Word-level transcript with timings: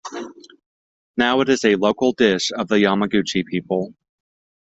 Now 1.15 1.41
it 1.41 1.49
is 1.49 1.63
a 1.63 1.75
local 1.75 2.13
dish 2.13 2.49
of 2.57 2.69
Yamaguchi 2.69 3.45
people. 3.45 3.93